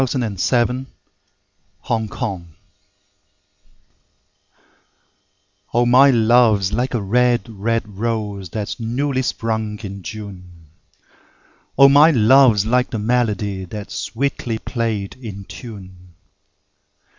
[0.01, 2.09] Y Z A Red, Red Rose
[5.75, 10.71] O MY Luve's like a red, red rose That's newly sprung in June:
[11.77, 16.15] O my Luve's like the melodie That's sweetly play'd in tune!